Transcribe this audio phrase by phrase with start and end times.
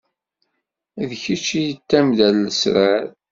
[1.07, 3.03] D kečč i d tamda n lesrar.